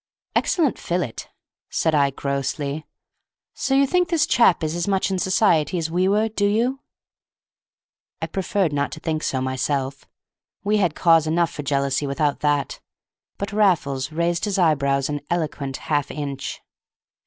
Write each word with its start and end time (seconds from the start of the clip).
"Excellent 0.35 0.79
fillet!" 0.79 1.27
said 1.69 1.93
I, 1.93 2.09
grossly. 2.09 2.87
"So 3.53 3.75
you 3.75 3.85
think 3.85 4.09
this 4.09 4.25
chap 4.25 4.63
is 4.63 4.73
as 4.75 4.87
much 4.87 5.11
in 5.11 5.19
society 5.19 5.77
as 5.77 5.91
we 5.91 6.07
were, 6.07 6.27
do 6.27 6.47
you?" 6.47 6.79
I 8.19 8.25
preferred 8.25 8.73
not 8.73 8.91
to 8.93 8.99
think 8.99 9.21
so 9.21 9.41
myself. 9.41 10.07
We 10.63 10.77
had 10.77 10.95
cause 10.95 11.27
enough 11.27 11.51
for 11.51 11.61
jealousy 11.61 12.07
without 12.07 12.39
that. 12.39 12.79
But 13.37 13.53
Raffles 13.53 14.11
raised 14.11 14.45
his 14.45 14.57
eyebrows 14.57 15.07
an 15.07 15.21
eloquent 15.29 15.77
half 15.77 16.09
inch. 16.09 16.61